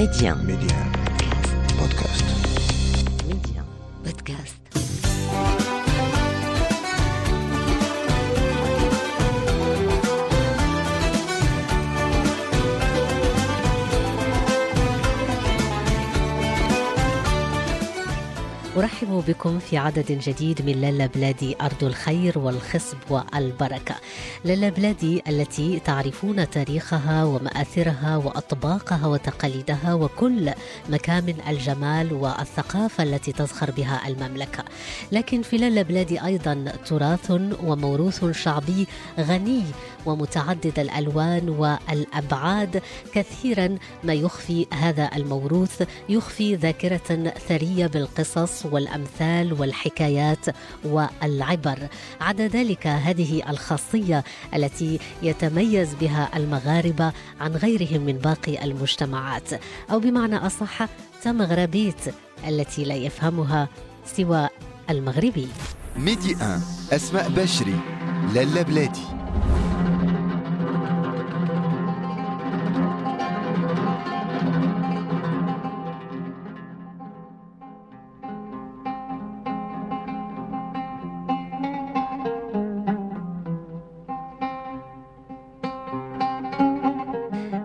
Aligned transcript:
Médien. 0.00 0.34
Médien. 0.46 0.78
Podcast. 1.78 2.24
Médien. 3.28 3.62
Podcast. 4.02 4.69
أرحب 18.76 19.24
بكم 19.28 19.58
في 19.58 19.76
عدد 19.76 20.12
جديد 20.12 20.62
من 20.66 20.72
لالا 20.72 21.06
بلادي 21.06 21.56
أرض 21.60 21.84
الخير 21.84 22.38
والخصب 22.38 22.96
والبركة. 23.10 23.94
لالا 24.44 24.68
بلادي 24.68 25.22
التي 25.28 25.80
تعرفون 25.80 26.50
تاريخها 26.50 27.24
ومآثرها 27.24 28.16
وأطباقها 28.16 29.06
وتقاليدها 29.06 29.94
وكل 29.94 30.52
مكامن 30.88 31.34
الجمال 31.48 32.12
والثقافة 32.12 33.02
التي 33.02 33.32
تزخر 33.32 33.70
بها 33.70 34.08
المملكة. 34.08 34.64
لكن 35.12 35.42
في 35.42 35.56
لالا 35.56 35.82
بلادي 35.82 36.24
أيضا 36.24 36.72
تراث 36.86 37.30
وموروث 37.62 38.24
شعبي 38.24 38.86
غني 39.20 39.62
ومتعدد 40.06 40.78
الألوان 40.78 41.48
والأبعاد. 41.48 42.82
كثيرا 43.14 43.78
ما 44.04 44.14
يخفي 44.14 44.66
هذا 44.72 45.10
الموروث. 45.16 45.82
يخفي 46.08 46.54
ذاكرة 46.54 47.32
ثرية 47.48 47.86
بالقصص 47.86 48.66
والأمثال 48.66 49.60
والحكايات 49.60 50.46
والعبر. 50.84 51.78
عدا 52.20 52.46
ذلك 52.46 52.86
هذه 52.86 53.50
الخاصية 53.50 54.24
التي 54.54 54.98
يتميز 55.22 55.94
بها 55.94 56.30
المغاربة 56.36 57.12
عن 57.40 57.52
غيرهم 57.56 58.00
من 58.00 58.12
باقي 58.12 58.64
المجتمعات. 58.64 59.48
أو 59.90 60.00
بمعنى 60.00 60.36
أصح 60.36 60.86
تمغربيت 61.22 62.14
التي 62.48 62.84
لا 62.84 62.94
يفهمها 62.94 63.68
سوى 64.16 64.48
المغربي. 64.90 65.48
ميدي 65.96 66.34
1 66.34 66.60
أسماء 66.92 67.28
بشري 67.28 67.80
لالا 68.34 68.62
بلادي. 68.62 69.04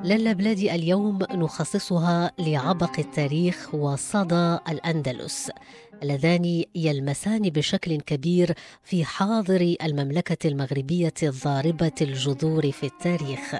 لالا 0.05 0.33
بلادي 0.33 0.75
اليوم 0.75 1.19
نخصصها 1.31 2.31
لعبق 2.39 2.99
التاريخ 2.99 3.75
وصدى 3.75 4.57
الأندلس. 4.69 5.51
اللذان 6.03 6.63
يلمسان 6.75 7.41
بشكل 7.41 8.01
كبير 8.01 8.53
في 8.83 9.05
حاضر 9.05 9.75
المملكة 9.83 10.47
المغربية 10.47 11.13
الضاربة 11.23 11.91
الجذور 12.01 12.71
في 12.71 12.85
التاريخ. 12.85 13.55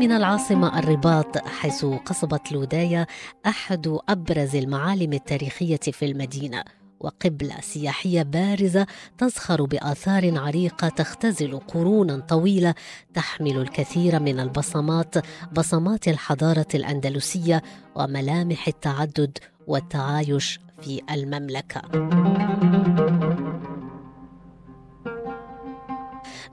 من 0.00 0.12
العاصمة 0.12 0.78
الرباط 0.78 1.38
حيث 1.38 1.84
قصبة 1.84 2.40
لودايا 2.52 3.06
أحد 3.46 3.98
أبرز 4.08 4.56
المعالم 4.56 5.12
التاريخية 5.12 5.80
في 5.92 6.04
المدينة. 6.04 6.64
وقبلة 7.00 7.60
سياحية 7.60 8.22
بارزة 8.22 8.86
تزخر 9.18 9.64
بآثار 9.64 10.38
عريقة 10.38 10.88
تختزل 10.88 11.58
قرونا 11.58 12.16
طويلة 12.28 12.74
تحمل 13.14 13.58
الكثير 13.58 14.20
من 14.20 14.40
البصمات 14.40 15.14
بصمات 15.52 16.08
الحضارة 16.08 16.66
الأندلسية 16.74 17.62
وملامح 17.94 18.68
التعدد 18.68 19.38
والتعايش 19.66 20.60
في 20.82 21.00
المملكة. 21.10 21.82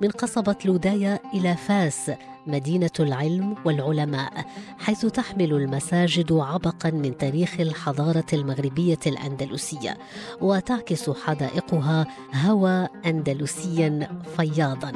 من 0.06 0.12
قصبة 0.12 0.56
لودايا 0.66 1.20
إلى 1.34 1.56
فاس 1.56 2.12
مدينة 2.48 2.90
العلم 3.00 3.56
والعلماء 3.66 4.46
حيث 4.80 5.06
تحمل 5.06 5.54
المساجد 5.54 6.34
عبقا 6.34 6.90
من 6.90 7.18
تاريخ 7.18 7.60
الحضارة 7.60 8.26
المغربية 8.34 9.00
الأندلسية 9.08 9.98
وتعكس 10.42 11.10
حدائقها 11.10 12.08
هوى 12.34 12.88
أندلسيا 13.06 14.22
فياضا. 14.38 14.92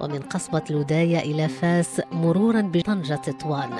ومن 0.00 0.20
قصبة 0.20 0.62
لودايا 0.70 1.20
إلى 1.20 1.48
فاس 1.48 2.02
مرورا 2.12 2.60
بطنجة 2.60 3.14
تطوان 3.14 3.70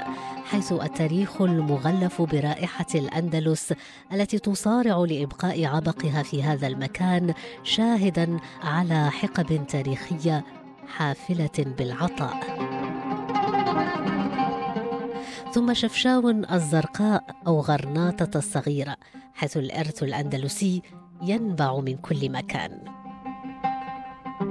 حيث 0.51 0.73
التاريخ 0.73 1.43
المغلف 1.43 2.23
برائحة 2.23 2.87
الأندلس 2.95 3.75
التي 4.13 4.39
تصارع 4.39 4.97
لإبقاء 4.99 5.65
عبقها 5.65 6.23
في 6.23 6.43
هذا 6.43 6.67
المكان 6.67 7.35
شاهدا 7.63 8.37
على 8.63 9.11
حقب 9.11 9.67
تاريخية 9.67 10.45
حافلة 10.87 11.75
بالعطاء. 11.79 12.41
ثم 15.53 15.75
شفشاو 15.75 16.29
الزرقاء 16.31 17.25
أو 17.47 17.61
غرناطة 17.61 18.39
الصغيرة 18.39 18.97
حيث 19.35 19.57
الإرث 19.57 20.03
الأندلسي 20.03 20.83
ينبع 21.23 21.81
من 21.81 21.97
كل 21.97 22.33
مكان. 22.33 22.85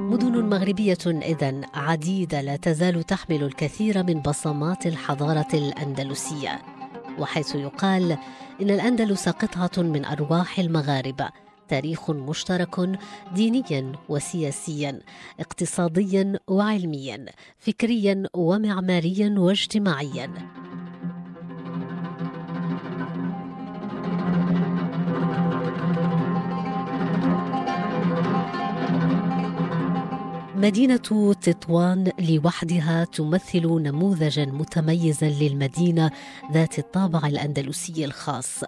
مدن 0.08 0.46
مغربية 0.46 0.98
إذا 1.06 1.62
عديدة 1.74 2.42
لا 2.42 2.56
تزال 2.56 3.04
تحمل 3.04 3.44
الكثير 3.44 4.04
من 4.04 4.22
بصمات 4.22 4.88
الحضارة 4.88 5.48
الأندلسية 5.54 6.62
وحيث 7.20 7.56
يقال 7.56 8.12
إن 8.62 8.70
الأندلس 8.70 9.30
قطعة 9.30 9.84
من 9.84 10.06
أرواح 10.06 10.60
المغاربة 10.60 11.30
تاريخ 11.68 12.12
مشترك 12.12 13.00
دينيا 13.36 13.92
وسياسيا 14.10 15.00
اقتصاديا 15.40 16.40
وعلميا 16.48 17.26
فكريا 17.60 18.24
ومعماريا 18.34 19.36
واجتماعيا. 19.38 20.34
مدينة 30.58 31.34
تطوان 31.42 32.12
لوحدها 32.20 33.04
تمثل 33.04 33.68
نموذجا 33.68 34.46
متميزا 34.46 35.30
للمدينة 35.30 36.12
ذات 36.54 36.80
الطابع 36.80 37.28
الأندلسي 37.28 38.06
الخاص 38.06 38.64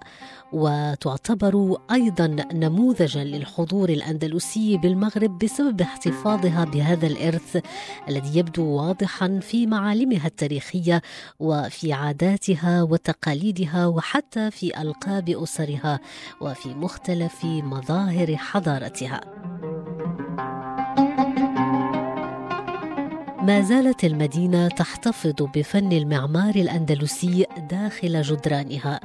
وتعتبر 0.54 1.78
أيضا 1.92 2.28
نموذجا 2.54 3.24
للحضور 3.24 3.90
الأندلسي 3.90 4.78
بالمغرب 4.78 5.40
بسبب 5.40 5.82
احتفاظها 5.82 6.66
بهذا 6.66 7.08
الإرث 7.08 7.64
الذي 8.10 8.40
يبدو 8.40 8.66
واضحا 8.66 9.40
في 9.42 9.68
معالمها 9.68 10.28
التاريخية 10.28 11.02
وفي 11.40 11.94
عاداتها 11.94 12.84
وتقاليدها 12.84 13.88
وحتى 13.88 14.52
في 14.52 14.82
ألقاب 14.82 15.30
أسرها 15.30 16.00
وفي 16.42 16.70
مختلف 16.70 17.46
مظاهر 17.46 18.36
حضارتها. 18.36 19.22
ما 23.42 23.62
زالت 23.62 24.04
المدينة 24.04 24.68
تحتفظ 24.68 25.34
بفن 25.56 25.92
المعمار 25.92 26.56
الأندلسي 26.56 27.46
داخل 27.70 28.22
جدرانها 28.22 29.00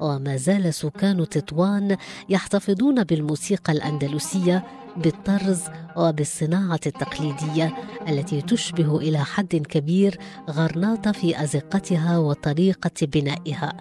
وما 0.00 0.36
زال 0.36 0.74
سكان 0.74 1.28
تطوان 1.28 1.96
يحتفظون 2.28 3.04
بالموسيقى 3.04 3.72
الأندلسية 3.72 4.64
بالطرز 4.96 5.62
وبالصناعة 5.96 6.80
التقليدية 6.86 7.76
التي 8.08 8.42
تشبه 8.42 8.98
إلى 8.98 9.18
حد 9.18 9.56
كبير 9.56 10.18
غرناطة 10.50 11.12
في 11.12 11.42
أزقتها 11.42 12.18
وطريقة 12.18 12.90
بنائها. 13.02 13.72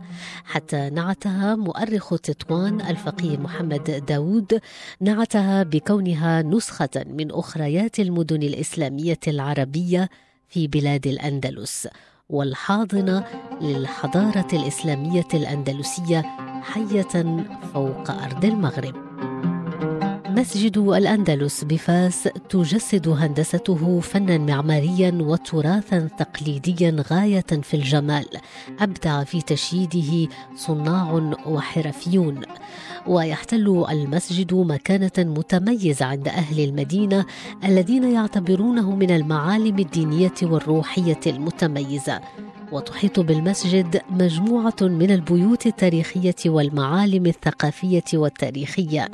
حتى 0.45 0.89
نعتها 0.89 1.55
مؤرخ 1.55 2.09
تطوان 2.09 2.81
الفقيه 2.81 3.37
محمد 3.37 4.03
داود 4.07 4.59
نعتها 5.01 5.63
بكونها 5.63 6.41
نسخة 6.41 7.05
من 7.05 7.31
أخريات 7.31 7.99
المدن 7.99 8.43
الإسلامية 8.43 9.19
العربية 9.27 10.09
في 10.49 10.67
بلاد 10.67 11.07
الأندلس 11.07 11.87
والحاضنة 12.29 13.25
للحضارة 13.61 14.47
الإسلامية 14.53 15.27
الأندلسية 15.33 16.25
حية 16.61 17.37
فوق 17.73 18.11
أرض 18.11 18.45
المغرب. 18.45 19.08
مسجد 20.29 20.77
الأندلس 20.77 21.63
بفاس 21.63 22.29
تجسد 22.49 23.07
هندسته 23.07 23.99
فنا 23.99 24.37
معماريا 24.37 25.11
وتراثا 25.21 26.09
تقليديا 26.17 27.03
غاية 27.11 27.45
في 27.61 27.73
الجمال 27.73 28.25
أبدع 28.79 29.23
في 29.23 29.41
تشييده 29.41 30.33
صناع 30.55 31.13
وحرفيون. 31.45 32.41
ويحتل 33.07 33.85
المسجد 33.91 34.53
مكانة 34.53 35.11
متميزة 35.17 36.05
عند 36.05 36.27
أهل 36.27 36.63
المدينة 36.63 37.25
الذين 37.63 38.03
يعتبرونه 38.03 38.95
من 38.95 39.11
المعالم 39.11 39.79
الدينية 39.79 40.33
والروحية 40.41 41.19
المتميزة. 41.27 42.19
وتحيط 42.71 43.19
بالمسجد 43.19 44.01
مجموعة 44.09 44.75
من 44.81 45.11
البيوت 45.11 45.65
التاريخية 45.65 46.35
والمعالم 46.45 47.25
الثقافية 47.25 48.03
والتاريخية 48.13 49.09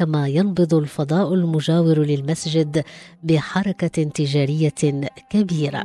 كما 0.00 0.28
ينبض 0.28 0.74
الفضاء 0.74 1.34
المجاور 1.34 1.98
للمسجد 1.98 2.84
بحركة 3.22 4.02
تجارية 4.02 5.08
كبيرة. 5.30 5.82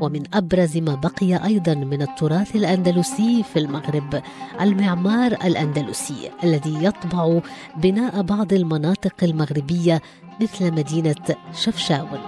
ومن 0.00 0.22
أبرز 0.34 0.76
ما 0.76 0.94
بقي 0.94 1.44
أيضا 1.44 1.74
من 1.74 2.02
التراث 2.02 2.56
الأندلسي 2.56 3.42
في 3.42 3.58
المغرب 3.58 4.22
المعمار 4.60 5.32
الأندلسي 5.32 6.30
الذي 6.44 6.84
يطبع 6.84 7.40
بناء 7.76 8.22
بعض 8.22 8.52
المناطق 8.52 9.14
المغربية 9.22 10.02
مثل 10.40 10.72
مدينة 10.72 11.24
شفشاون. 11.54 12.20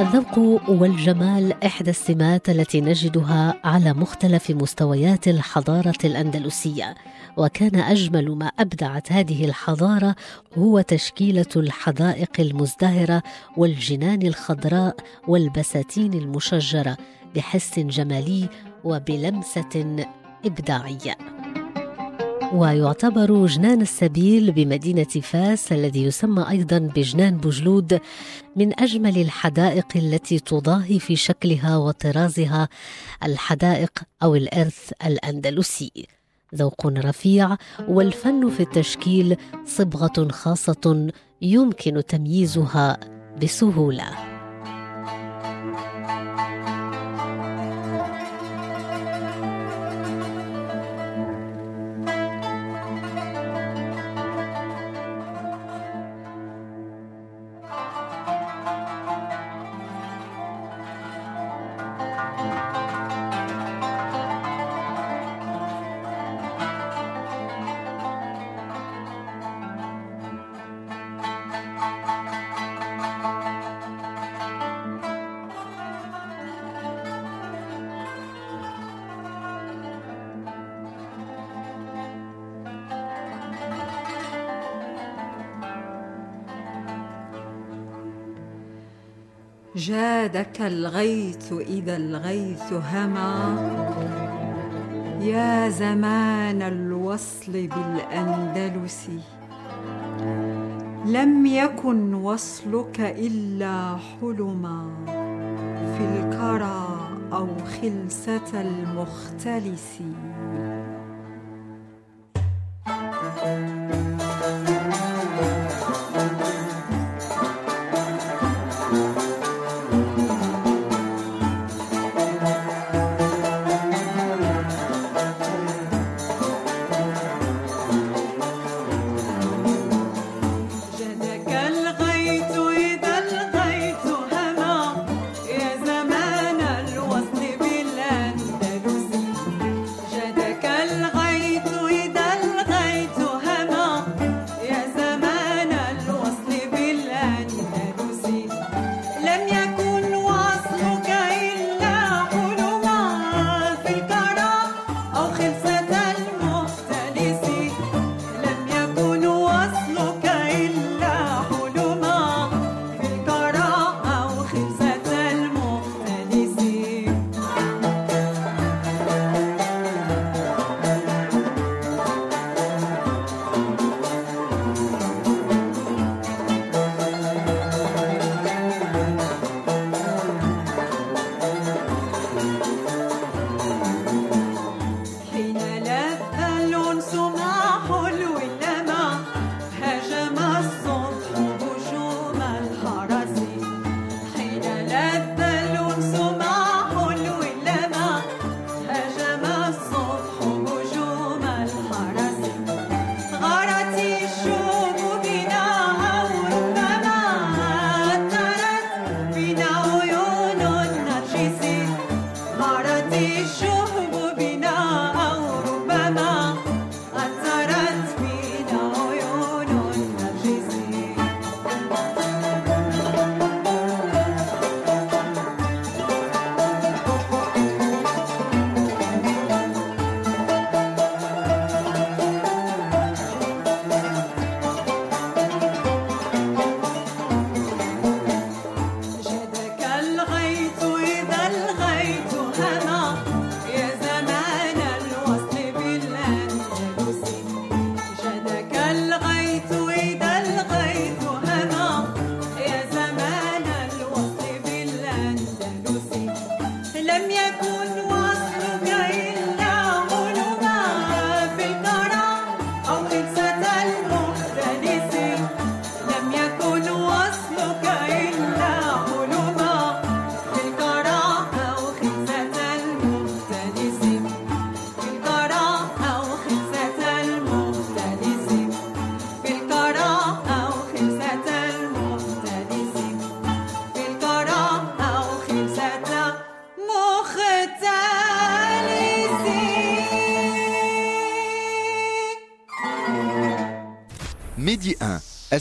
الذوق 0.00 0.38
والجمال 0.70 1.64
إحدى 1.64 1.90
السمات 1.90 2.48
التي 2.48 2.80
نجدها 2.80 3.60
على 3.64 3.92
مختلف 3.92 4.50
مستويات 4.50 5.28
الحضارة 5.28 5.98
الأندلسية. 6.04 6.94
وكان 7.36 7.76
أجمل 7.80 8.30
ما 8.30 8.46
أبدعت 8.46 9.12
هذه 9.12 9.44
الحضارة 9.44 10.14
هو 10.58 10.80
تشكيلة 10.80 11.46
الحدائق 11.56 12.30
المزدهرة 12.38 13.22
والجنان 13.56 14.22
الخضراء 14.22 14.96
والبساتين 15.28 16.14
المشجرة 16.14 16.96
بحس 17.36 17.78
جمالي 17.78 18.48
وبلمسة 18.84 20.04
إبداعية. 20.44 21.39
ويعتبر 22.52 23.46
جنان 23.46 23.82
السبيل 23.82 24.52
بمدينة 24.52 25.04
فاس 25.04 25.72
الذي 25.72 26.04
يسمى 26.04 26.48
أيضا 26.50 26.78
بجنان 26.78 27.36
بوجلود 27.36 28.00
من 28.56 28.80
أجمل 28.80 29.18
الحدائق 29.18 29.96
التي 29.96 30.38
تضاهي 30.38 30.98
في 30.98 31.16
شكلها 31.16 31.76
وطرازها 31.76 32.68
الحدائق 33.24 34.02
أو 34.22 34.34
الإرث 34.34 34.92
الأندلسي. 35.06 36.06
ذوق 36.54 36.86
رفيع 36.86 37.56
والفن 37.88 38.50
في 38.50 38.62
التشكيل 38.62 39.36
صبغة 39.66 40.28
خاصة 40.28 41.12
يمكن 41.42 42.02
تمييزها 42.08 43.00
بسهولة. 43.42 44.29
جادك 89.80 90.60
الغيث 90.60 91.52
إذا 91.52 91.96
الغيث 91.96 92.72
هما. 92.72 93.34
يا 95.20 95.68
زمان 95.68 96.62
الوصل 96.62 97.52
بالأندلس. 97.52 99.08
لم 101.06 101.46
يكن 101.46 102.14
وصلك 102.14 103.00
إلا 103.00 103.96
حلما 103.96 104.84
في 105.96 106.04
الكرى 106.04 106.86
أو 107.32 107.48
خلسة 107.80 108.60
المختلس. 108.60 109.98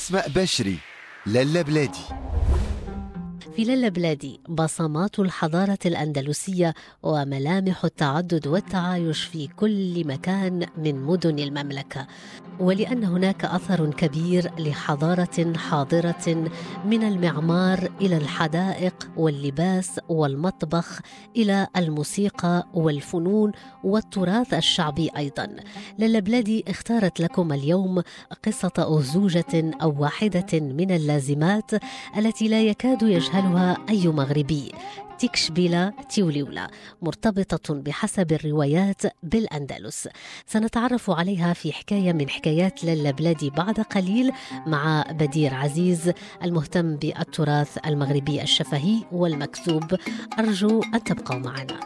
أسماء 0.09 0.29
بشري 0.29 0.77
لالا 1.25 1.61
بلادي. 1.61 1.99
في 3.55 3.63
للا 3.63 3.89
بلادي 3.89 4.39
بصمات 4.49 5.19
الحضارة 5.19 5.79
الأندلسية 5.85 6.73
وملامح 7.03 7.85
التعدد 7.85 8.47
والتعايش 8.47 9.23
في 9.23 9.47
كل 9.47 10.07
مكان 10.07 10.65
من 10.77 10.95
مدن 10.95 11.39
المملكة. 11.39 12.07
ولأن 12.59 13.03
هناك 13.03 13.45
أثر 13.45 13.91
كبير 13.91 14.51
لحضارة 14.59 15.53
حاضرة 15.57 16.49
من 16.85 17.03
المعمار 17.03 17.91
إلى 18.01 18.17
الحدائق 18.17 19.09
واللباس 19.17 19.99
والمطبخ 20.09 20.99
إلى 21.35 21.67
الموسيقى 21.77 22.67
والفنون 22.73 23.51
والتراث 23.83 24.53
الشعبي 24.53 25.09
أيضا. 25.17 25.55
للا 25.99 26.19
بلادي 26.19 26.63
اختارت 26.67 27.19
لكم 27.19 27.53
اليوم 27.53 28.01
قصة 28.45 28.71
أزوجة 28.77 29.71
أو 29.81 29.95
واحدة 30.01 30.59
من 30.59 30.91
اللازمات 30.91 31.71
التي 32.17 32.47
لا 32.47 32.61
يكاد 32.61 33.01
يجهلها 33.01 33.77
أي 33.89 34.07
مغربي. 34.07 34.71
تكشبيلا 35.19 35.93
تيوليولا 36.09 36.69
مرتبطة 37.01 37.73
بحسب 37.73 38.31
الروايات 38.31 39.01
بالأندلس. 39.23 40.09
سنتعرف 40.45 41.09
عليها 41.09 41.53
في 41.53 41.73
حكاية 41.73 42.13
من 42.13 42.29
حكايات 42.29 42.83
للا 42.83 43.11
بلادي 43.11 43.49
بعد 43.49 43.79
قليل 43.79 44.31
مع 44.67 45.03
بدير 45.11 45.53
عزيز 45.53 46.11
المهتم 46.43 46.95
بالتراث 46.95 47.77
المغربي 47.87 48.41
الشفهي 48.41 49.03
والمكتوب 49.11 49.95
أرجو 50.39 50.81
أن 50.93 51.03
تبقوا 51.03 51.39
معنا. 51.39 51.79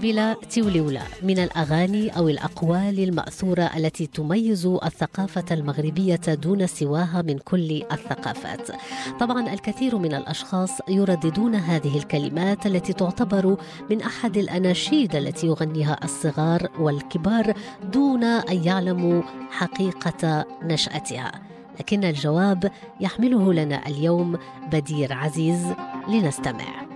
تكشبيلا 0.00 0.36
تيوليولا 0.50 1.00
من 1.22 1.38
الأغاني 1.38 2.16
أو 2.16 2.28
الأقوال 2.28 3.00
المأثورة 3.00 3.70
التي 3.76 4.06
تميز 4.06 4.66
الثقافة 4.66 5.44
المغربية 5.50 6.20
دون 6.28 6.66
سواها 6.66 7.22
من 7.22 7.38
كل 7.38 7.82
الثقافات. 7.92 8.68
طبعا 9.20 9.52
الكثير 9.52 9.98
من 9.98 10.14
الأشخاص 10.14 10.70
يرددون 10.88 11.54
هذه 11.54 11.98
الكلمات 11.98 12.66
التي 12.66 12.92
تعتبر 12.92 13.56
من 13.90 14.02
أحد 14.02 14.36
الأناشيد 14.36 15.16
التي 15.16 15.46
يغنيها 15.46 15.98
الصغار 16.04 16.68
والكبار 16.78 17.54
دون 17.92 18.24
أن 18.24 18.64
يعلموا 18.64 19.22
حقيقة 19.50 20.44
نشأتها. 20.62 21.32
لكن 21.80 22.04
الجواب 22.04 22.70
يحمله 23.00 23.52
لنا 23.52 23.86
اليوم 23.86 24.38
بدير 24.72 25.12
عزيز 25.12 25.66
لنستمع. 26.08 26.89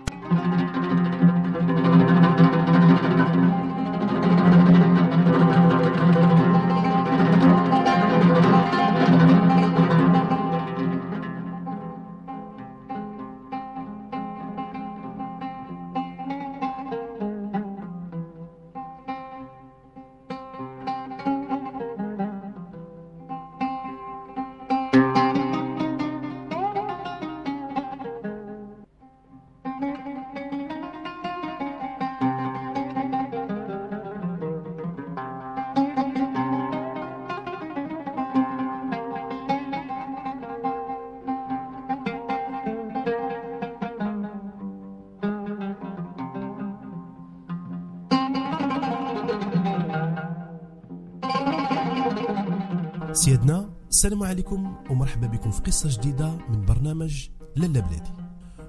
سيادنا 53.25 53.71
السلام 53.91 54.23
عليكم 54.23 54.75
ومرحبا 54.91 55.27
بكم 55.27 55.51
في 55.51 55.61
قصة 55.61 55.89
جديدة 56.01 56.39
من 56.49 56.65
برنامج 56.65 57.29
لالا 57.57 57.81
بلادي. 57.81 58.11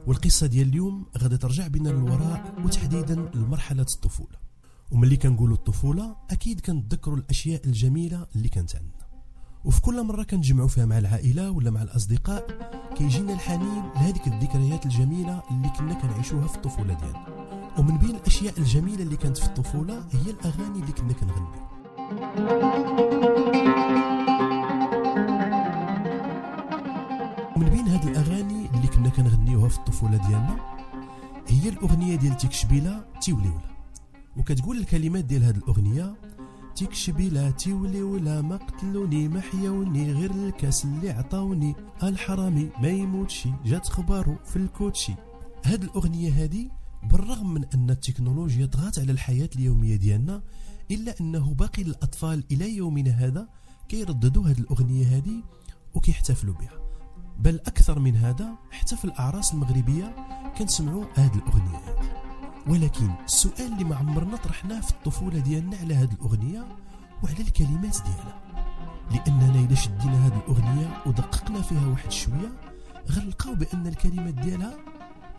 والقصة 0.07 0.47
ديال 0.47 0.67
اليوم 0.67 1.05
غادي 1.17 1.37
ترجع 1.37 1.67
بنا 1.67 1.89
للوراء 1.89 2.55
وتحديدا 2.65 3.15
لمرحلة 3.33 3.85
الطفولة. 3.95 4.37
وملي 4.91 5.17
كنقولوا 5.17 5.55
الطفولة 5.55 6.15
أكيد 6.31 6.59
كنتذكروا 6.59 7.17
الأشياء 7.17 7.65
الجميلة 7.65 8.27
اللي 8.35 8.49
كانت 8.49 8.75
عندنا. 8.75 9.05
وفي 9.65 9.81
كل 9.81 10.03
مرة 10.03 10.23
كنتجمعوا 10.23 10.67
فيها 10.67 10.85
مع 10.85 10.97
العائلة 10.97 11.51
ولا 11.51 11.71
مع 11.71 11.81
الأصدقاء 11.81 12.47
كيجينا 12.97 13.33
الحنين 13.33 13.83
لهذيك 13.95 14.27
الذكريات 14.27 14.85
الجميلة 14.85 15.43
اللي 15.51 15.69
كنا 15.69 15.93
كنعيشوها 15.93 16.47
في 16.47 16.55
الطفولة 16.55 16.93
ديالنا. 16.93 17.25
ومن 17.77 17.97
بين 17.97 18.15
الأشياء 18.15 18.59
الجميلة 18.59 19.03
اللي 19.03 19.17
كانت 19.17 19.37
في 19.37 19.45
الطفولة 19.45 20.05
هي 20.11 20.31
الأغاني 20.31 20.79
اللي 20.79 20.91
كنا 20.91 21.13
كنغنيو. 21.13 21.65
من 27.57 27.69
بين 27.69 27.87
هاد 27.87 28.05
الأغاني 28.05 28.69
اللي 28.73 28.87
كنا 28.87 29.09
كنغنيوها 29.09 29.69
في 29.69 29.77
الطفولة 29.77 30.17
ديالنا 30.17 30.75
هي 31.47 31.69
الأغنية 31.69 32.15
ديال 32.15 32.37
تيكشبيلا 32.37 33.05
تيوليولا. 33.21 33.75
وكتقول 34.37 34.77
الكلمات 34.77 35.25
ديال 35.25 35.43
هاد 35.43 35.57
الأغنية 35.57 36.15
تيكشبيلا 36.75 37.51
تيوليولا 37.51 38.41
ما 38.41 38.55
قتلوني 38.57 39.27
ما 39.27 39.41
حيوني 39.41 40.11
غير 40.11 40.31
الكاس 40.31 40.85
اللي 40.85 41.09
عطاوني 41.09 41.75
الحرامي 42.03 42.69
ما 42.81 42.87
يموتشي 42.87 43.49
جات 43.65 43.87
خبارو 43.87 44.35
في 44.45 44.55
الكوتشي. 44.55 45.13
هاد 45.65 45.83
الأغنية 45.83 46.43
هادي 46.43 46.71
بالرغم 47.03 47.53
من 47.53 47.65
أن 47.73 47.89
التكنولوجيا 47.89 48.65
طغات 48.65 48.99
على 48.99 49.11
الحياة 49.11 49.49
اليومية 49.55 49.95
ديالنا 49.95 50.41
إلا 50.91 51.15
أنه 51.21 51.53
باقي 51.53 51.81
الاطفال 51.81 52.43
إلى 52.51 52.75
يومنا 52.75 53.11
هذا 53.11 53.49
كيرددوا 53.89 54.49
هاد 54.49 54.59
الأغنية 54.59 55.15
هادي 55.15 55.43
وكيحتفلوا 55.93 56.53
بها. 56.53 56.84
بل 57.39 57.55
أكثر 57.55 57.99
من 57.99 58.15
هذا 58.15 58.55
حتى 58.71 58.97
في 58.97 59.05
الاعراس 59.05 59.53
المغربيه 59.53 60.15
كنسمعوا 60.57 61.05
هاد 61.15 61.35
الأغنية. 61.35 61.77
هادي 61.77 62.09
ولكن 62.67 63.09
السؤال 63.25 63.73
اللي 63.73 63.83
ما 63.83 63.95
عمرنا 63.95 64.37
طرحناه 64.37 64.81
في 64.81 64.91
الطفولة 64.91 65.39
ديالنا 65.39 65.77
على 65.77 65.95
هاد 65.95 66.11
الأغنية 66.11 66.65
وعلى 67.23 67.39
الكلمات 67.39 67.97
ديالها 68.05 68.41
لأننا 69.11 69.59
الا 69.59 69.75
شدينا 69.75 70.25
هاد 70.25 70.33
الأغنية 70.33 71.03
ودققنا 71.05 71.61
فيها 71.61 71.87
واحد 71.87 72.11
شوية 72.11 72.51
غنلقاو 73.11 73.55
بأن 73.55 73.87
الكلمات 73.87 74.33
ديالها 74.33 74.77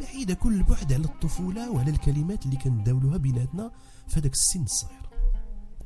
بعيدة 0.00 0.34
كل 0.34 0.54
البعد 0.54 0.92
على 0.92 1.04
الطفولة 1.04 1.70
وعلى 1.70 1.90
الكلمات 1.90 2.46
اللي 2.46 2.56
كنداولوها 2.56 3.16
بيناتنا 3.16 3.70
في 4.08 4.20
هذاك 4.20 4.32
السن 4.32 4.62
الصغير. 4.62 5.06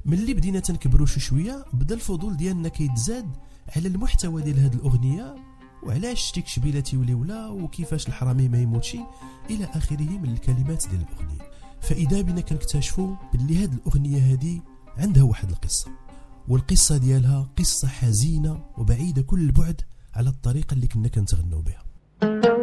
ملي 0.04 0.34
بدينا 0.34 0.60
تنكبروا 0.60 1.06
شي 1.06 1.20
شوية 1.20 1.64
بدا 1.72 1.94
الفضول 1.94 2.36
ديالنا 2.36 2.68
كيتزاد 2.68 3.36
على 3.76 3.88
المحتوى 3.88 4.42
ديال 4.42 4.58
هذه 4.58 4.74
الأغنية 4.74 5.34
وعلاش 5.82 6.30
تيك 6.32 6.46
شبيلتي 6.46 6.96
ولولا 6.96 7.48
وكيفاش 7.48 8.08
الحرامي 8.08 8.48
ما 8.48 8.58
يموتش؟ 8.58 8.96
إلى 9.50 9.64
آخره 9.64 10.18
من 10.18 10.32
الكلمات 10.32 10.86
ديال 10.90 11.00
الأغنية. 11.12 11.50
فإذا 11.80 12.20
بنا 12.20 12.40
كنكتشفوا 12.40 13.16
باللي 13.32 13.64
هذه 13.64 13.72
الأغنية 13.74 14.32
هذه 14.34 14.60
عندها 14.96 15.22
واحد 15.22 15.50
القصة. 15.50 15.90
والقصة 16.48 16.96
ديالها 16.96 17.48
قصة 17.58 17.88
حزينة 17.88 18.60
وبعيدة 18.78 19.22
كل 19.22 19.40
البعد 19.40 19.80
على 20.14 20.28
الطريقة 20.28 20.74
اللي 20.74 20.86
كنا 20.86 21.08
كنتغنوا 21.08 21.62
بها. 21.62 22.59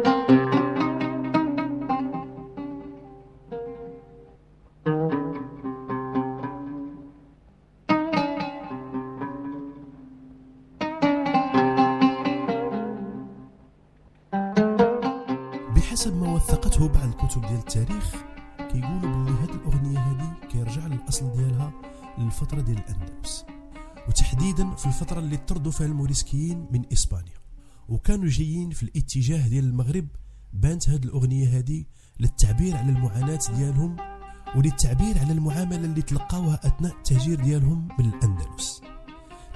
فيها 25.70 25.86
الموريسكيين 25.86 26.66
من 26.70 26.92
إسبانيا 26.92 27.38
وكانوا 27.88 28.28
جايين 28.28 28.70
في 28.70 28.82
الاتجاه 28.82 29.48
ديال 29.48 29.64
المغرب 29.64 30.08
بانت 30.52 30.88
هاد 30.88 31.04
الأغنية 31.04 31.56
هادي 31.56 31.88
للتعبير 32.20 32.76
على 32.76 32.90
المعاناة 32.90 33.40
ديالهم 33.56 33.96
وللتعبير 34.56 35.18
على 35.18 35.32
المعاملة 35.32 35.84
اللي 35.84 36.02
تلقاوها 36.02 36.66
أثناء 36.66 36.92
التهجير 36.96 37.44
ديالهم 37.44 37.88
من 37.98 38.08
الاندلس 38.08 38.80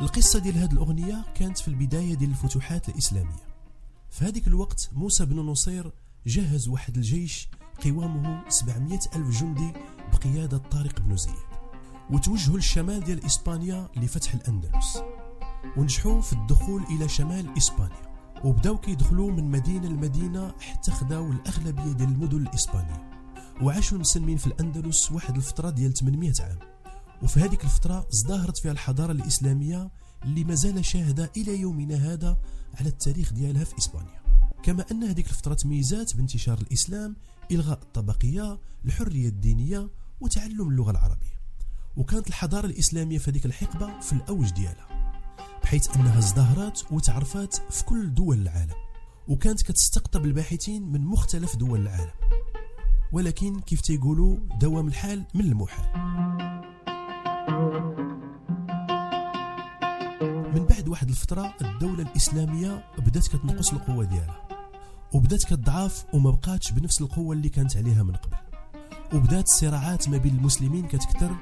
القصة 0.00 0.38
ديال 0.38 0.58
هذه 0.58 0.72
الأغنية 0.72 1.24
كانت 1.34 1.58
في 1.58 1.68
البداية 1.68 2.14
ديال 2.14 2.30
الفتوحات 2.30 2.88
الإسلامية. 2.88 3.42
في 4.10 4.24
هذيك 4.24 4.46
الوقت 4.46 4.90
موسى 4.92 5.24
بن 5.24 5.36
نصير 5.36 5.92
جهز 6.26 6.68
واحد 6.68 6.96
الجيش 6.96 7.48
قوامه 7.84 8.48
700 8.48 8.98
ألف 9.16 9.40
جندي 9.40 9.72
بقيادة 10.12 10.58
طارق 10.58 11.00
بن 11.00 11.16
زياد 11.16 11.36
وتوجهوا 12.10 12.56
للشمال 12.56 13.04
ديال 13.04 13.24
إسبانيا 13.26 13.88
لفتح 13.96 14.34
الأندلس. 14.34 14.98
ونجحوا 15.76 16.20
في 16.20 16.32
الدخول 16.32 16.82
إلى 16.82 17.08
شمال 17.08 17.56
إسبانيا. 17.56 18.12
وبداو 18.44 18.78
كيدخلوا 18.78 19.30
من 19.30 19.50
مدينة 19.50 19.88
لمدينة 19.88 20.54
حتى 20.60 20.90
خداو 20.90 21.32
الأغلبية 21.32 21.92
ديال 21.92 22.08
المدن 22.08 22.46
الإسبانية. 22.46 23.10
وعاشوا 23.62 23.96
المسلمين 23.96 24.36
في 24.36 24.46
الأندلس 24.46 25.12
واحد 25.12 25.36
الفترة 25.36 25.70
ديال 25.70 25.94
800 25.94 26.32
عام. 26.40 26.58
وفي 27.22 27.40
هذيك 27.40 27.64
الفترة 27.64 28.06
ازدهرت 28.12 28.58
فيها 28.58 28.72
الحضارة 28.72 29.12
الإسلامية 29.12 29.90
اللي 30.24 30.44
مازال 30.44 30.84
شاهدة 30.84 31.30
إلى 31.36 31.60
يومنا 31.60 31.94
هذا 31.94 32.38
على 32.74 32.88
التاريخ 32.88 33.32
ديالها 33.32 33.64
في 33.64 33.78
إسبانيا. 33.78 34.22
كما 34.62 34.84
أن 34.90 35.04
هذيك 35.04 35.26
الفترة 35.26 35.54
تميزات 35.54 36.16
بانتشار 36.16 36.58
الإسلام 36.58 37.16
إلغاء 37.50 37.78
الطبقية 37.82 38.60
الحرية 38.84 39.28
الدينية 39.28 39.90
وتعلم 40.20 40.68
اللغة 40.68 40.90
العربية. 40.90 41.42
وكانت 41.96 42.28
الحضارة 42.28 42.66
الإسلامية 42.66 43.18
في 43.18 43.30
هذيك 43.30 43.46
الحقبة 43.46 44.00
في 44.00 44.12
الأوج 44.12 44.50
ديالها. 44.50 44.91
بحيث 45.72 45.96
أنها 45.96 46.18
ازدهرت 46.18 46.86
وتعرفات 46.90 47.56
في 47.70 47.84
كل 47.84 48.14
دول 48.14 48.38
العالم 48.42 48.74
وكانت 49.28 49.62
كتستقطب 49.62 50.24
الباحثين 50.24 50.92
من 50.92 51.00
مختلف 51.00 51.56
دول 51.56 51.80
العالم. 51.80 52.10
ولكن 53.12 53.60
كيف 53.60 53.80
تيقولوا 53.80 54.36
دوام 54.60 54.88
الحال 54.88 55.24
من 55.34 55.40
المحال. 55.40 55.84
من 60.54 60.66
بعد 60.66 60.88
واحد 60.88 61.08
الفترة 61.08 61.54
الدولة 61.60 62.02
الإسلامية 62.02 62.84
بدأت 62.98 63.28
كتنقص 63.28 63.72
القوة 63.72 64.04
ديالها 64.04 64.48
وبدأت 65.12 65.44
كتضعف 65.44 66.04
وما 66.14 66.30
بقاتش 66.30 66.72
بنفس 66.72 67.00
القوة 67.00 67.36
اللي 67.36 67.48
كانت 67.48 67.76
عليها 67.76 68.02
من 68.02 68.14
قبل. 68.14 68.36
وبدأت 69.14 69.44
الصراعات 69.48 70.08
ما 70.08 70.16
بين 70.16 70.36
المسلمين 70.36 70.86
كتكثر 70.86 71.36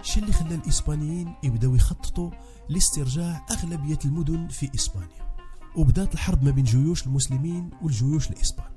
الشيء 0.00 0.22
اللي 0.22 0.32
خلى 0.32 0.54
الإسبانيين 0.54 1.34
يبداو 1.42 1.74
يخططوا 1.74 2.30
لاسترجاع 2.68 3.46
أغلبية 3.50 3.98
المدن 4.04 4.48
في 4.48 4.70
إسبانيا؟ 4.74 5.34
وبدأت 5.76 6.14
الحرب 6.14 6.44
ما 6.44 6.50
بين 6.50 6.64
جيوش 6.64 7.06
المسلمين 7.06 7.70
والجيوش 7.82 8.30
الإسبان. 8.30 8.70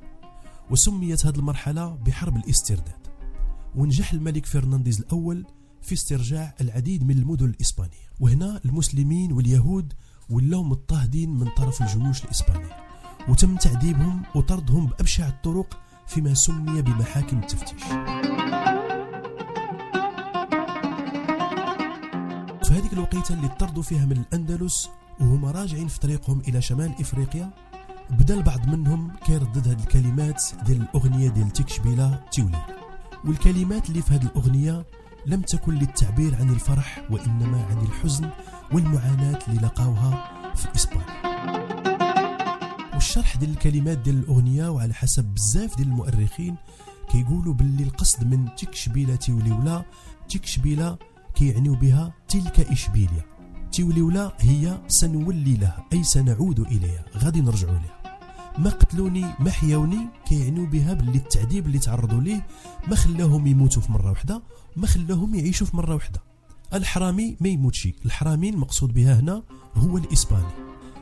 وسميت 0.69 1.25
هذه 1.25 1.35
المرحلة 1.35 1.95
بحرب 1.95 2.37
الاسترداد. 2.37 3.07
ونجح 3.75 4.13
الملك 4.13 4.45
فرنانديز 4.45 4.99
الأول 4.99 5.45
في 5.81 5.93
استرجاع 5.93 6.55
العديد 6.61 7.03
من 7.03 7.17
المدن 7.17 7.45
الإسبانية. 7.45 8.11
وهنا 8.19 8.61
المسلمين 8.65 9.31
واليهود 9.31 9.93
ولاو 10.29 10.63
مضطهدين 10.63 11.29
من 11.29 11.47
طرف 11.57 11.81
الجيوش 11.81 12.23
الإسبانية. 12.23 12.77
وتم 13.29 13.55
تعذيبهم 13.55 14.21
وطردهم 14.35 14.87
بأبشع 14.87 15.27
الطرق 15.27 15.79
فيما 16.07 16.33
سمي 16.33 16.81
بمحاكم 16.81 17.39
التفتيش. 17.39 17.83
هذيك 22.91 22.99
الوقيتة 22.99 23.33
اللي 23.33 23.47
طردوا 23.47 23.83
فيها 23.83 24.05
من 24.05 24.17
الأندلس 24.17 24.89
وهما 25.19 25.51
راجعين 25.51 25.87
في 25.87 25.99
طريقهم 25.99 26.41
إلى 26.47 26.61
شمال 26.61 26.91
إفريقيا. 26.99 27.53
بدا 28.09 28.33
البعض 28.33 28.67
منهم 28.67 29.11
كيردد 29.25 29.67
هذه 29.67 29.79
الكلمات 29.79 30.43
ديال 30.65 30.81
الأغنية 30.81 31.29
ديال 31.29 31.49
تكشبيلة 31.49 32.23
تيولي. 32.31 32.65
والكلمات 33.25 33.89
اللي 33.89 34.01
في 34.01 34.13
هذه 34.13 34.23
الأغنية 34.23 34.85
لم 35.25 35.41
تكن 35.41 35.73
للتعبير 35.73 36.35
عن 36.35 36.49
الفرح 36.49 37.01
وإنما 37.09 37.65
عن 37.65 37.77
الحزن 37.81 38.29
والمعاناة 38.73 39.39
اللي 39.47 39.61
لقاوها 39.61 40.31
في 40.55 40.67
إسبانيا. 40.75 41.21
والشرح 42.93 43.37
ديال 43.37 43.51
الكلمات 43.51 43.97
ديال 43.97 44.17
الأغنية 44.17 44.69
وعلى 44.69 44.93
حسب 44.93 45.25
بزاف 45.25 45.77
ديال 45.77 45.87
المؤرخين 45.87 46.55
كيقولوا 47.11 47.53
باللي 47.53 47.83
القصد 47.83 48.23
من 48.27 48.55
تكشبيلة 48.55 49.15
تيوليولا 49.15 49.83
تكشبيلة 50.29 50.97
كيعنيو 51.35 51.75
بها 51.75 52.13
تلك 52.27 52.59
إشبيليا. 52.59 53.25
تيوليولا 53.71 54.33
هي 54.39 54.81
سنولي 54.87 55.53
لها 55.53 55.85
أي 55.93 56.03
سنعود 56.03 56.59
إليها. 56.59 57.05
غادي 57.17 57.41
نرجعوا 57.41 57.73
لها 57.73 58.01
ما 58.57 58.69
قتلوني 58.69 59.25
ما 59.39 59.51
حياوني 59.51 60.07
كيعنيو 60.25 60.65
بها 60.65 60.93
باللي 60.93 61.17
التعذيب 61.17 61.65
اللي 61.65 61.79
تعرضوا 61.79 62.21
ليه 62.21 62.47
ما 62.87 62.95
خلاهم 62.95 63.47
يموتوا 63.47 63.81
في 63.81 63.91
مرة 63.91 64.09
واحدة 64.09 64.41
ما 64.75 64.87
خلاهم 64.87 65.35
يعيشوا 65.35 65.67
في 65.67 65.77
مرة 65.77 65.93
واحدة 65.93 66.21
الحرامي 66.73 67.37
ما 67.41 67.49
يموتش. 67.49 67.87
الحرامي 68.05 68.49
المقصود 68.49 68.93
بها 68.93 69.19
هنا 69.19 69.43
هو 69.75 69.97
الإسباني. 69.97 70.51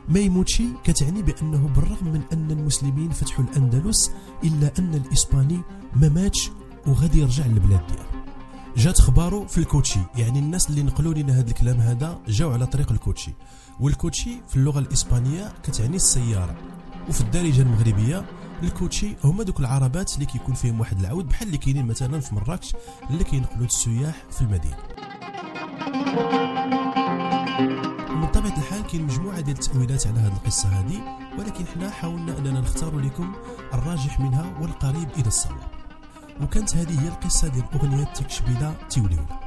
ما 0.08 0.20
يموتش 0.20 0.62
كتعني 0.84 1.22
بأنه 1.22 1.68
بالرغم 1.68 2.08
من 2.08 2.22
أن 2.32 2.50
المسلمين 2.50 3.10
فتحوا 3.10 3.44
الأندلس 3.44 4.10
إلا 4.44 4.72
أن 4.78 4.94
الإسباني 4.94 5.60
ما 5.96 6.08
ماتش 6.08 6.50
وغادي 6.86 7.18
يرجع 7.18 7.46
للبلاد 7.46 7.86
ديالو. 7.86 8.19
جات 8.76 9.00
خبارو 9.00 9.46
في 9.46 9.58
الكوتشي. 9.58 10.00
يعني 10.16 10.38
الناس 10.38 10.70
اللي 10.70 10.82
نقلوا 10.82 11.14
لنا 11.14 11.32
هذا 11.38 11.48
الكلام 11.48 11.76
هذا 11.80 12.18
جاوا 12.28 12.52
على 12.52 12.66
طريق 12.66 12.92
الكوتشي. 12.92 13.34
والكوتشي 13.80 14.30
في 14.48 14.56
اللغة 14.56 14.78
الإسبانية 14.78 15.52
كتعني 15.62 15.96
السيارة. 15.96 16.54
وفي 17.08 17.20
الدارجة 17.20 17.62
المغربية 17.62 18.24
الكوتشي 18.62 19.16
هما 19.24 19.44
دوك 19.44 19.60
العربات 19.60 20.14
اللي 20.14 20.26
كيكون 20.26 20.54
فيهم 20.54 20.80
واحد 20.80 21.00
العود 21.00 21.28
بحال 21.28 21.46
اللي 21.46 21.58
كاينين 21.58 21.86
مثلا 21.86 22.20
في 22.20 22.34
مراكش 22.34 22.74
اللي 23.10 23.24
كينقلوا 23.24 23.66
السياح 23.66 24.22
في 24.30 24.40
المدينة. 24.42 24.76
ومن 28.10 28.26
طبيعة 28.26 28.58
الحال 28.58 28.82
كاين 28.86 29.02
مجموعة 29.02 29.40
ديال 29.40 29.58
التأويلات 29.58 30.06
على 30.06 30.20
هذه 30.20 30.32
القصة 30.32 30.68
هذه 30.68 31.00
ولكن 31.38 31.66
حنا 31.66 31.90
حاولنا 31.90 32.38
أننا 32.38 32.60
نختار 32.60 32.98
لكم 32.98 33.32
الراجح 33.74 34.20
منها 34.20 34.58
والقريب 34.60 35.08
إلى 35.18 35.26
الصواب 35.26 35.79
وكانت 36.42 36.76
هذه 36.76 37.02
هي 37.02 37.08
القصة 37.08 37.48
ديال 37.48 37.64
أغنية 37.74 38.04
تكشبيله 38.04 38.74
تيوليولا 38.90 39.40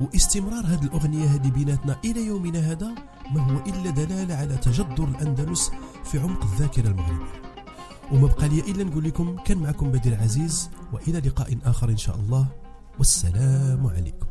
واستمرار 0.00 0.66
هذه 0.66 0.84
الأغنية 0.84 1.26
هذه 1.26 1.50
بيناتنا 1.50 1.96
إلى 2.04 2.26
يومنا 2.26 2.58
هذا 2.58 2.94
ما 3.30 3.40
هو 3.40 3.58
إلا 3.66 3.90
دلالة 3.90 4.34
على 4.34 4.56
تجذر 4.56 5.08
الأندلس 5.08 5.70
في 6.04 6.18
عمق 6.18 6.44
الذاكرة 6.44 6.88
المغربية. 6.88 7.40
وما 8.12 8.26
بقى 8.26 8.48
لي 8.48 8.60
إلا 8.60 8.84
نقول 8.84 9.04
لكم 9.04 9.36
كان 9.36 9.58
معكم 9.58 9.90
بدير 9.90 10.20
عزيز 10.22 10.70
وإلى 10.92 11.18
لقاء 11.20 11.58
آخر 11.64 11.88
إن 11.88 11.96
شاء 11.96 12.16
الله. 12.16 12.46
والسلام 12.98 13.86
عليكم. 13.86 14.26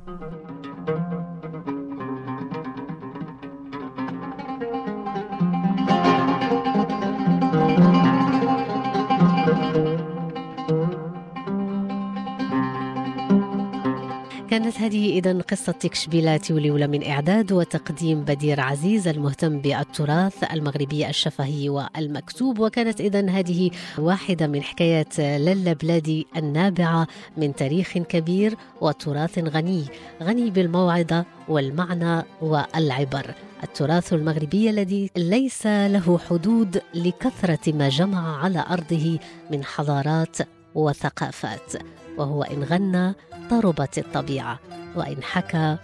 كانت 14.60 14.78
هذه 14.78 15.10
إذا 15.10 15.42
قصة 15.42 15.72
تكشبيلات 15.72 16.52
وليولة 16.52 16.88
من 16.88 17.08
إعداد 17.08 17.52
وتقديم 17.52 18.24
بدير 18.24 18.60
عزيز 18.60 19.08
المهتم 19.08 19.60
بالتراث 19.60 20.44
المغربي 20.54 21.10
الشفهي 21.10 21.70
والمكتوب. 21.70 22.60
وكانت 22.60 23.02
إذا 23.02 23.30
هذه 23.30 23.72
واحدة 23.98 24.48
من 24.48 24.64
حكايات 24.64 25.20
للا 25.20 25.74
بلادي 25.74 26.28
النابعة 26.36 27.08
من 27.38 27.56
تاريخ 27.56 27.98
كبير 27.98 28.56
وتراث 28.82 29.40
غني 29.40 29.84
غني 30.24 30.50
بالموعظة 30.50 31.26
والمعنى 31.48 32.24
والعبر. 32.42 33.34
التراث 33.64 34.14
المغربي 34.14 34.70
الذي 34.70 35.10
ليس 35.18 35.66
له 35.68 36.20
حدود 36.30 36.82
لكثرة 36.94 37.74
ما 37.74 37.90
جمع 37.90 38.44
على 38.44 38.66
أرضه 38.70 39.20
من 39.52 39.64
حضارات 39.64 40.38
وثقافات. 40.76 41.99
وهو 42.20 42.44
إن 42.44 42.64
غنى 42.64 43.14
طربت 43.50 43.98
الطبيعة 43.98 44.60
وإن 44.96 45.24
حكى 45.24 45.78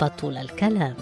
بطل 0.00 0.36
الكلام. 0.36 0.94